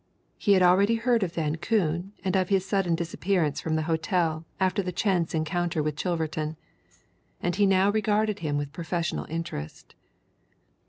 He 0.39 0.53
had 0.53 0.63
already 0.63 0.95
heard 0.95 1.21
of 1.21 1.33
Van 1.35 1.57
Koon 1.57 2.13
and 2.25 2.35
of 2.35 2.49
his 2.49 2.65
sudden 2.65 2.95
disappearance 2.95 3.61
from 3.61 3.75
the 3.75 3.83
hotel 3.83 4.47
after 4.59 4.81
the 4.81 4.91
chance 4.91 5.35
encounter 5.35 5.83
with 5.83 5.95
Chilverton, 5.95 6.57
and 7.39 7.55
he 7.55 7.67
now 7.67 7.91
regarded 7.91 8.39
him 8.39 8.57
with 8.57 8.73
professional 8.73 9.25
interest. 9.25 9.93